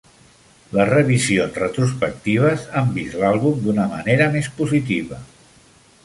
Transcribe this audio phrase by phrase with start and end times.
[0.75, 5.21] Les revisions retrospectives han vist l'àlbum d'una manera més positiva.